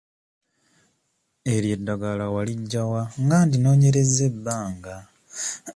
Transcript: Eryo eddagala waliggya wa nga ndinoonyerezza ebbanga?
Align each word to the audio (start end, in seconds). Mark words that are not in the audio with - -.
Eryo 1.53 1.71
eddagala 1.77 2.25
waliggya 2.35 2.81
wa 2.91 3.01
nga 3.21 3.37
ndinoonyerezza 3.45 4.21
ebbanga? 4.31 4.95